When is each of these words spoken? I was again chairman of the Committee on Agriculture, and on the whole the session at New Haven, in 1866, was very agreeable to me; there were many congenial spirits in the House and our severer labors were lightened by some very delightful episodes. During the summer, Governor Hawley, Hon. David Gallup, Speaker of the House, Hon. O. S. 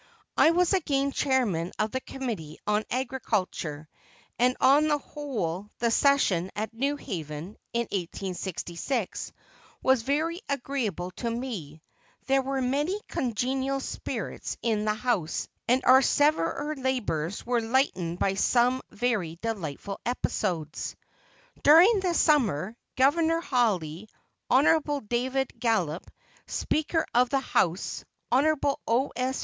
I 0.35 0.49
was 0.49 0.73
again 0.73 1.11
chairman 1.11 1.73
of 1.77 1.91
the 1.91 1.99
Committee 2.01 2.57
on 2.65 2.85
Agriculture, 2.89 3.87
and 4.39 4.57
on 4.59 4.87
the 4.87 4.97
whole 4.97 5.69
the 5.77 5.91
session 5.91 6.49
at 6.55 6.73
New 6.73 6.95
Haven, 6.95 7.55
in 7.71 7.81
1866, 7.81 9.31
was 9.83 10.01
very 10.01 10.41
agreeable 10.49 11.11
to 11.17 11.29
me; 11.29 11.83
there 12.25 12.41
were 12.41 12.63
many 12.63 12.99
congenial 13.09 13.79
spirits 13.79 14.57
in 14.63 14.85
the 14.85 14.95
House 14.95 15.47
and 15.67 15.85
our 15.85 16.01
severer 16.01 16.73
labors 16.75 17.45
were 17.45 17.61
lightened 17.61 18.17
by 18.17 18.33
some 18.33 18.81
very 18.89 19.37
delightful 19.43 19.99
episodes. 20.03 20.95
During 21.61 21.99
the 21.99 22.15
summer, 22.15 22.75
Governor 22.95 23.39
Hawley, 23.39 24.09
Hon. 24.49 25.01
David 25.05 25.53
Gallup, 25.59 26.09
Speaker 26.47 27.05
of 27.13 27.29
the 27.29 27.39
House, 27.39 28.03
Hon. 28.31 28.55
O. 28.87 29.11
S. 29.15 29.39